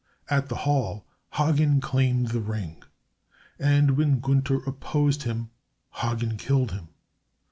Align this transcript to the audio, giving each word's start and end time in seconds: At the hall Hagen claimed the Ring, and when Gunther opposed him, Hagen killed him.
At 0.31 0.49
the 0.49 0.55
hall 0.55 1.05
Hagen 1.33 1.79
claimed 1.79 2.29
the 2.29 2.39
Ring, 2.39 2.81
and 3.59 3.91
when 3.97 4.19
Gunther 4.19 4.63
opposed 4.65 5.21
him, 5.21 5.51
Hagen 5.91 6.37
killed 6.37 6.71
him. 6.71 6.87